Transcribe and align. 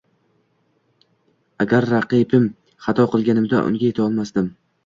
Agar 1.65 1.87
raqibim 1.91 2.49
xato 2.87 3.09
qilmaganida, 3.15 3.63
unga 3.71 3.87
yeta 3.87 4.07
olmasdim 4.11 4.53